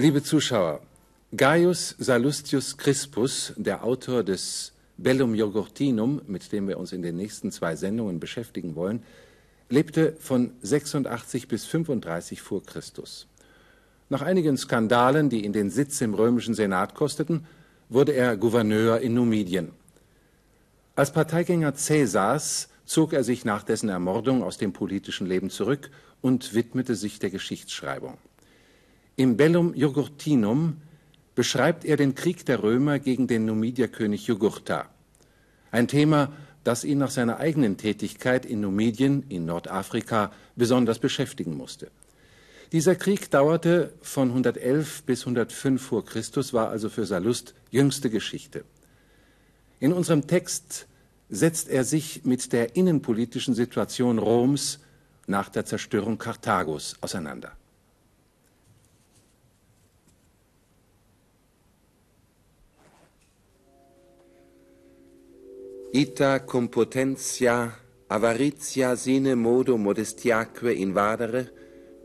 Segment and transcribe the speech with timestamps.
[0.00, 0.80] Liebe Zuschauer,
[1.36, 7.52] Gaius Sallustius Crispus, der Autor des Bellum Jogurtinum, mit dem wir uns in den nächsten
[7.52, 9.02] zwei Sendungen beschäftigen wollen,
[9.68, 13.26] lebte von 86 bis 35 vor Christus.
[14.08, 17.44] Nach einigen Skandalen, die ihn den Sitz im römischen Senat kosteten,
[17.90, 19.70] wurde er Gouverneur in Numidien.
[20.96, 25.90] Als Parteigänger Caesars zog er sich nach dessen Ermordung aus dem politischen Leben zurück
[26.22, 28.16] und widmete sich der Geschichtsschreibung.
[29.20, 30.78] Im Bellum Jugurtinum
[31.34, 34.88] beschreibt er den Krieg der Römer gegen den Numidierkönig Jugurtha.
[35.70, 36.32] Ein Thema,
[36.64, 41.90] das ihn nach seiner eigenen Tätigkeit in Numidien in Nordafrika besonders beschäftigen musste.
[42.72, 48.64] Dieser Krieg dauerte von 111 bis 105 vor Christus, war also für Sallust jüngste Geschichte.
[49.80, 50.86] In unserem Text
[51.28, 54.78] setzt er sich mit der innenpolitischen Situation Roms
[55.26, 57.52] nach der Zerstörung Karthagos auseinander.
[65.92, 67.74] ita cum potentia
[68.06, 71.50] avaritia sine modo modestiaque invadere,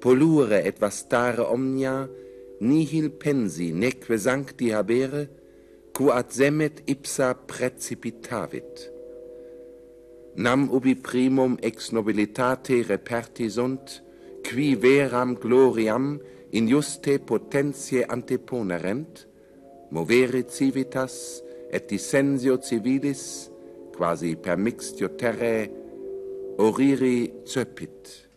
[0.00, 2.08] polure et vastare omnia,
[2.60, 5.28] nihil pensi neque sancti habere,
[5.92, 8.90] quo semet ipsa precipitavit.
[10.36, 14.00] Nam ubi primum ex nobilitate reperti sunt,
[14.42, 16.18] qui veram gloriam
[16.52, 19.26] in juste potentiae anteponerent,
[19.90, 23.53] movere civitas et dissensio civilis,
[23.94, 25.70] quasi per mixtio terre,
[26.58, 28.28] oriri cepit.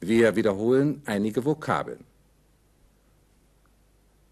[0.00, 2.04] Wir wiederholen einige Vokabeln.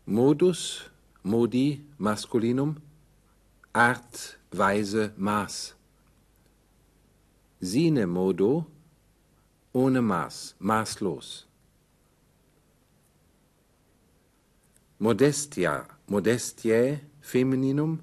[0.05, 0.91] Modus,
[1.23, 2.77] Modi, Maskulinum,
[3.73, 5.77] Art, Weise, Maß.
[7.61, 8.67] Sine Modo,
[9.73, 11.50] ohne Maß, maßlos.
[15.03, 18.01] Modestia, Modestiae, Femininum,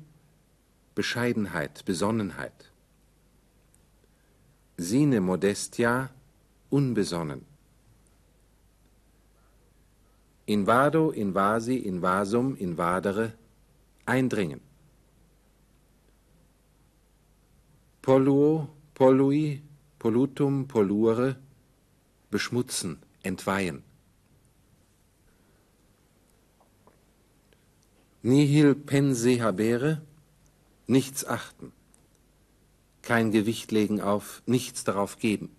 [0.95, 2.71] Bescheidenheit, Besonnenheit.
[4.77, 6.09] Sine Modestia,
[6.71, 7.45] unbesonnen.
[10.47, 13.33] Invado, invasi, invasum, invadere,
[14.07, 14.61] eindringen.
[18.01, 19.61] Polluo, pollui,
[19.99, 21.35] pollutum, polluere,
[22.31, 23.86] beschmutzen, entweihen.
[28.23, 30.01] Nihil pense habere,
[30.87, 31.71] nichts achten,
[33.01, 35.55] kein Gewicht legen auf, nichts darauf geben.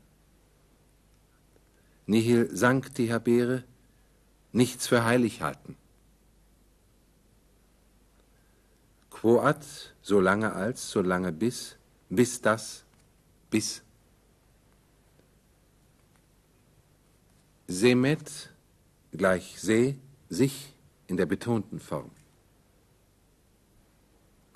[2.07, 3.65] Nihil sancti habere,
[4.53, 5.77] nichts für heilig halten.
[9.11, 11.77] Quoat, solange als, solange bis,
[12.09, 12.85] bis das,
[13.51, 13.83] bis.
[17.67, 18.51] Semet
[19.13, 19.97] gleich se,
[20.29, 20.73] sich
[21.09, 22.11] in der betonten Form.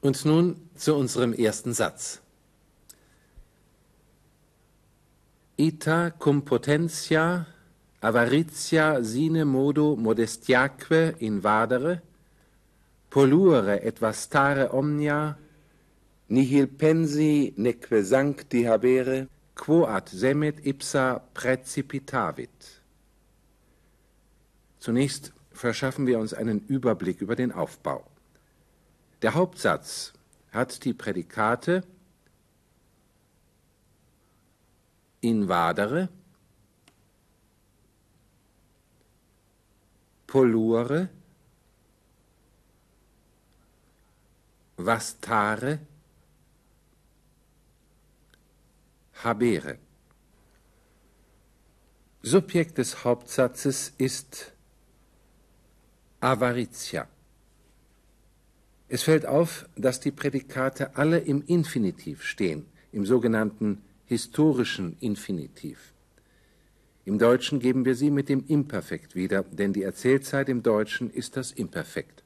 [0.02, 2.20] Und nun zu unserem ersten Satz.
[5.56, 7.46] Ita cum potentia
[8.00, 12.02] avaritia sine modo modestiaque invadere,
[13.08, 15.36] polluere et vastare omnia,
[16.28, 22.82] nihil pensi neque sancti habere, quoat semet ipsa precipitavit.
[24.80, 28.11] Zunächst verschaffen wir uns einen Überblick über den Aufbau.
[29.22, 30.12] Der Hauptsatz
[30.50, 31.86] hat die Prädikate
[35.20, 36.08] invadere,
[40.26, 41.08] polluere,
[44.76, 45.78] vastare,
[49.22, 49.78] habere.
[52.22, 54.52] Subjekt des Hauptsatzes ist
[56.20, 57.06] avaritia.
[58.92, 65.94] Es fällt auf, dass die Prädikate alle im Infinitiv stehen, im sogenannten historischen Infinitiv.
[67.06, 71.38] Im Deutschen geben wir sie mit dem Imperfekt wieder, denn die Erzählzeit im Deutschen ist
[71.38, 72.22] das Imperfekt.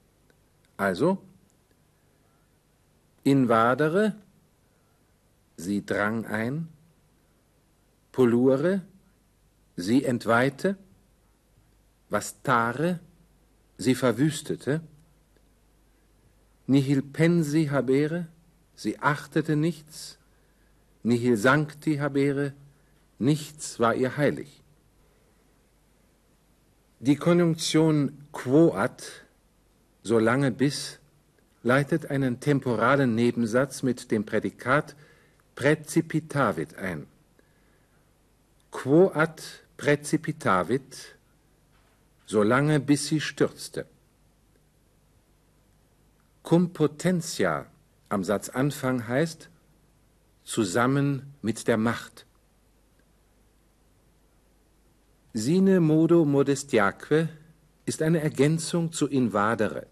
[0.76, 1.18] Also,
[3.22, 4.16] invadere,
[5.56, 6.66] sie drang ein,
[8.10, 8.82] polluere,
[9.76, 10.76] sie entweihte,
[12.10, 12.98] vastare,
[13.78, 14.80] sie verwüstete,
[16.66, 18.26] nihil pensi habere,
[18.74, 20.18] sie achtete nichts,
[21.02, 22.52] nihil sancti habere,
[23.18, 24.62] nichts war ihr heilig.
[27.00, 29.24] Die Konjunktion quoat,
[30.02, 30.98] solange bis,
[31.62, 34.96] leitet einen temporalen Nebensatz mit dem Prädikat
[35.54, 37.06] präcipitavit ein.
[38.76, 39.42] quo ad
[39.76, 41.16] precipitavit,
[42.26, 43.86] solange bis sie stürzte.
[46.46, 47.66] Cum potentia
[48.08, 49.50] am Satzanfang heißt
[50.44, 52.24] zusammen mit der Macht.
[55.32, 57.28] Sine modo modestiaque
[57.84, 59.88] ist eine Ergänzung zu invadere.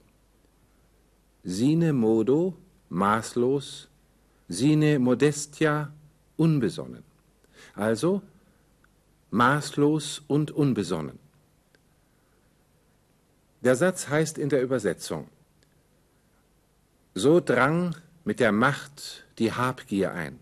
[1.43, 2.57] Sine modo
[2.89, 3.89] maßlos,
[4.47, 5.93] sine modestia
[6.37, 7.03] unbesonnen.
[7.75, 8.23] Also
[9.33, 11.19] maßlos und unbesonnen.
[13.61, 15.27] Der Satz heißt in der Übersetzung,
[17.15, 17.95] so drang
[18.25, 20.41] mit der Macht die Habgier ein,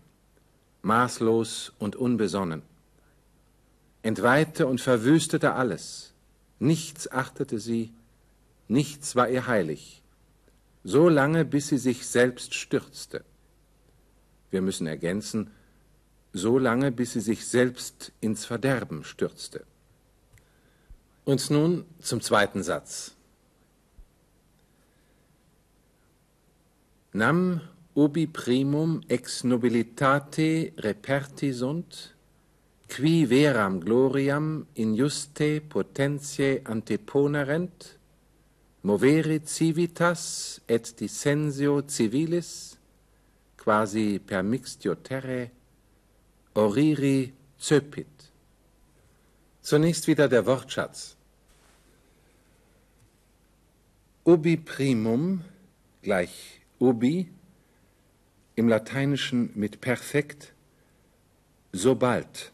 [0.81, 2.63] maßlos und unbesonnen,
[4.01, 6.13] entweihte und verwüstete alles,
[6.57, 7.93] nichts achtete sie,
[8.67, 10.01] nichts war ihr heilig,
[10.83, 13.23] so lange bis sie sich selbst stürzte.
[14.49, 15.51] Wir müssen ergänzen,
[16.33, 19.63] so lange bis sie sich selbst ins Verderben stürzte.
[21.23, 23.12] Und nun zum zweiten Satz.
[27.13, 27.61] Nam
[27.93, 32.15] ubi primum ex nobilitate reperti sunt,
[32.89, 37.99] qui veram gloriam injuste potentiae anteponerent,
[38.81, 42.79] movere civitas et dissensio civilis,
[43.61, 45.51] quasi per mixtio terre,
[46.55, 47.31] oriri
[47.61, 48.31] zöpit.
[49.61, 51.15] Zunächst wieder der Wortschatz.
[54.25, 55.41] Ubi primum
[56.01, 57.29] gleich ubi,
[58.55, 60.53] im Lateinischen mit perfekt,
[61.71, 62.51] sobald,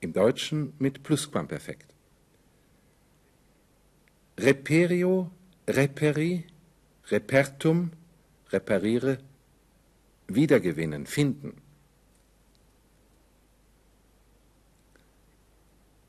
[0.00, 1.92] im Deutschen mit Plusquamperfekt.
[4.38, 5.30] Reperio,
[5.68, 6.44] reperi,
[7.08, 7.90] repertum,
[8.50, 9.18] repariere,
[10.28, 11.60] wiedergewinnen, finden.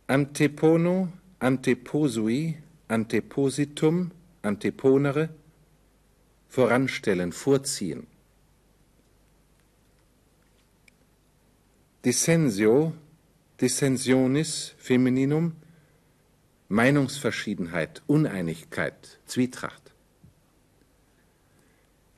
[0.07, 2.57] Antepono, anteposui,
[2.87, 4.11] antepositum,
[4.43, 5.29] anteponere,
[6.51, 8.07] voranstellen, vorziehen.
[12.03, 12.93] Dissensio,
[13.61, 15.55] Dissensionis, Femininum,
[16.67, 19.93] Meinungsverschiedenheit, Uneinigkeit, Zwietracht.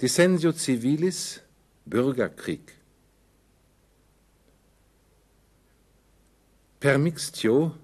[0.01, 1.41] Dissensio civilis,
[1.85, 2.73] Bürgerkrieg.
[6.79, 7.75] Permixtio,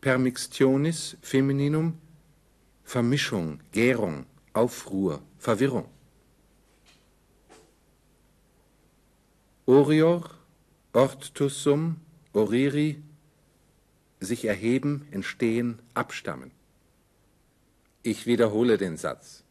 [0.00, 1.98] Permixtionis, Femininum,
[2.82, 5.97] Vermischung, Gärung, Aufruhr, Verwirrung.
[9.68, 10.30] Orior,
[10.94, 11.96] Ortussum,
[12.32, 13.02] Oriri,
[14.18, 16.52] sich erheben, entstehen, abstammen.
[18.02, 19.44] Ich wiederhole den Satz.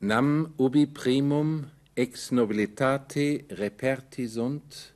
[0.00, 4.92] Nam ubi primum ex nobilitate reperti sunt,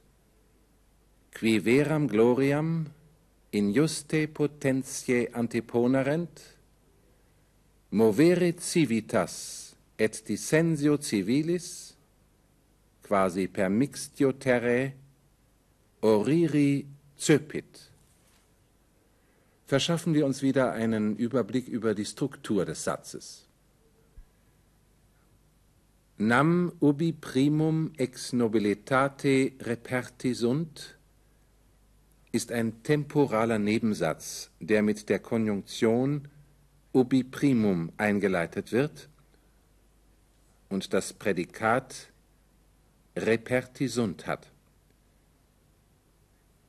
[1.32, 2.86] qui veram gloriam
[3.50, 6.42] in juste potentiae anteponerent,
[7.88, 9.67] movere civitas
[9.98, 11.94] et dissensio civilis,
[13.02, 14.92] quasi per mixtio terrae,
[16.00, 16.86] oriri
[17.18, 17.90] zöpit.
[19.66, 23.44] Verschaffen wir uns wieder einen Überblick über die Struktur des Satzes.
[26.20, 30.98] Nam ubi primum ex nobilitate reperti sunt
[32.32, 36.28] ist ein temporaler Nebensatz, der mit der Konjunktion
[36.92, 39.07] ubi primum eingeleitet wird
[40.68, 42.08] und das Prädikat
[43.16, 44.50] repertisunt hat.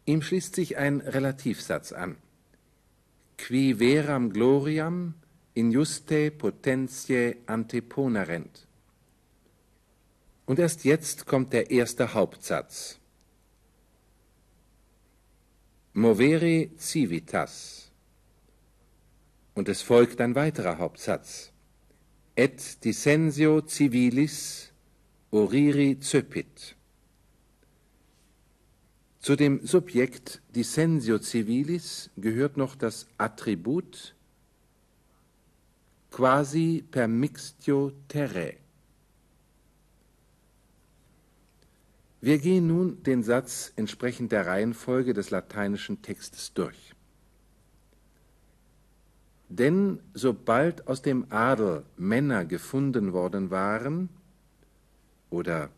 [0.06, 2.18] Ihm schließt sich ein Relativsatz an.
[3.38, 5.14] Qui veram gloriam
[5.54, 8.68] injuste potentiae anteponerent.
[10.46, 12.98] Und erst jetzt kommt der erste Hauptsatz.
[15.94, 17.92] Movere civitas.
[19.54, 21.52] Und es folgt ein weiterer Hauptsatz
[22.40, 24.72] et dissensio civilis
[25.32, 26.76] oriri zöpit.
[29.20, 34.16] Zu dem Subjekt dissensio civilis gehört noch das Attribut
[36.12, 38.58] quasi per mixtio terrae.
[42.22, 46.96] Wir gehen nun den Satz entsprechend der Reihenfolge des lateinischen Textes durch.
[49.50, 54.10] Denn sobald aus dem Adel Männer gefunden worden waren,
[55.32, 55.70] oder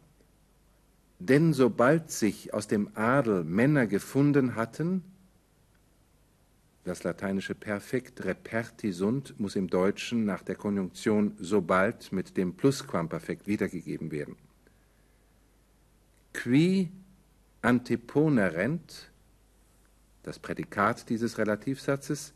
[1.20, 5.04] denn sobald sich aus dem Adel Männer gefunden hatten,
[6.84, 14.12] das lateinische Perfekt repertisunt muss im Deutschen nach der Konjunktion sobald mit dem Plusquamperfekt wiedergegeben
[14.12, 14.36] werden.
[16.34, 16.90] Qui
[17.62, 19.12] anteponerent,
[20.24, 22.34] das Prädikat dieses Relativsatzes,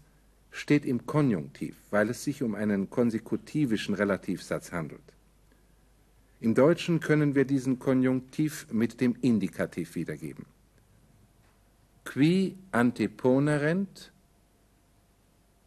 [0.56, 5.04] steht im Konjunktiv, weil es sich um einen konsekutivischen Relativsatz handelt.
[6.40, 10.46] Im Deutschen können wir diesen Konjunktiv mit dem Indikativ wiedergeben.
[12.06, 14.14] Qui anteponerent,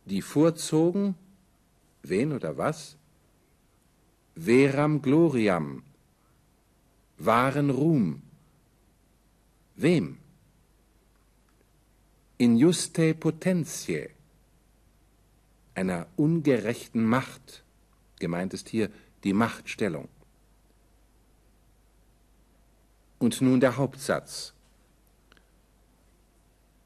[0.07, 1.17] die vorzogen,
[2.03, 2.97] wen oder was?
[4.37, 5.83] Veram gloriam,
[7.19, 8.23] wahren Ruhm.
[9.77, 10.17] Wem?
[12.39, 14.11] In juste potentiae,
[15.79, 17.63] einer ungerechten Macht,
[18.19, 18.91] gemeint ist hier
[19.23, 20.09] die Machtstellung.
[23.21, 24.55] Und nun der Hauptsatz.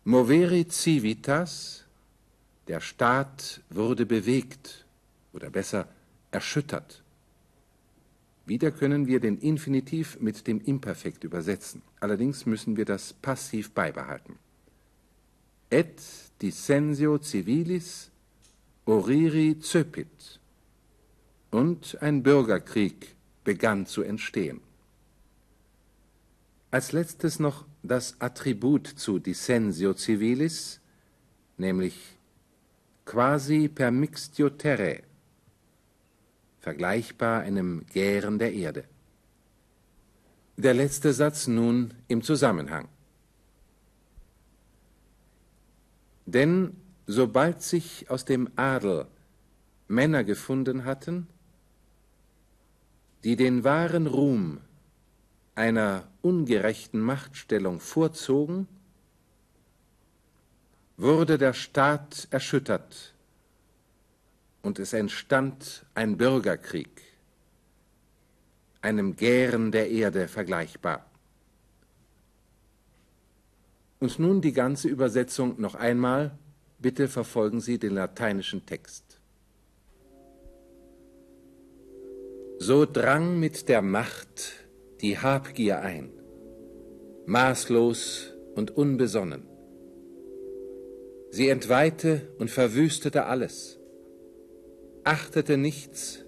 [0.05, 1.85] Moveri civitas,
[2.69, 4.85] der Staat wurde bewegt
[5.33, 5.89] oder besser
[6.31, 7.03] erschüttert.
[8.45, 11.81] Wieder können wir den Infinitiv mit dem Imperfekt übersetzen.
[12.01, 14.39] Allerdings müssen wir das Passiv beibehalten.
[15.71, 15.99] Et
[16.43, 18.12] dissensio civilis
[18.85, 20.41] oriri zöpit.
[21.51, 24.61] Und ein Bürgerkrieg begann zu entstehen.
[26.71, 30.81] Als letztes noch das Attribut zu dissensio civilis,
[31.59, 32.17] nämlich
[33.05, 35.03] quasi permixtio terrae,
[36.61, 38.85] vergleichbar einem Gären der Erde.
[40.57, 42.89] Der letzte Satz nun im Zusammenhang.
[46.25, 46.77] Denn
[47.12, 49.07] sobald sich aus dem Adel
[49.87, 51.28] Männer gefunden hatten,
[53.25, 54.61] die den wahren Ruhm
[55.54, 58.66] einer ungerechten Machtstellung vorzogen,
[60.97, 63.14] wurde der Staat erschüttert
[64.62, 67.02] und es entstand ein Bürgerkrieg,
[68.81, 71.04] einem Gären der Erde vergleichbar.
[74.00, 76.37] Und nun die ganze Übersetzung noch einmal.
[76.83, 79.21] Bitte verfolgen Sie den lateinischen Text.
[82.59, 84.67] So drang mit der Macht
[85.01, 86.11] die Habgier ein,
[87.27, 89.47] maßlos und unbesonnen.
[91.31, 93.79] Sie entweihte und verwüstete alles,
[95.05, 96.25] achtete nichts,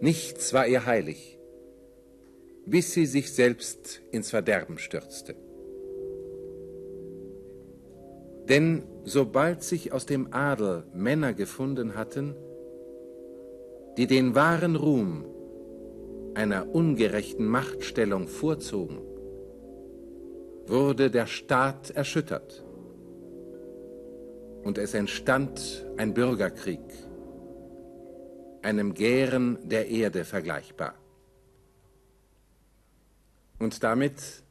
[0.00, 1.38] nichts war ihr heilig,
[2.64, 5.36] bis sie sich selbst ins Verderben stürzte.
[8.50, 12.34] Denn sobald sich aus dem Adel Männer gefunden hatten,
[13.96, 15.24] die den wahren Ruhm
[16.34, 18.98] einer ungerechten Machtstellung vorzogen,
[20.66, 22.64] wurde der Staat erschüttert
[24.64, 26.80] und es entstand ein Bürgerkrieg,
[28.62, 30.94] einem Gären der Erde vergleichbar.
[33.60, 34.42] Und damit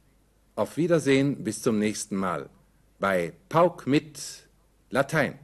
[0.54, 2.48] auf Wiedersehen bis zum nächsten Mal
[3.00, 4.46] bei Pauk mit
[4.90, 5.38] Latein.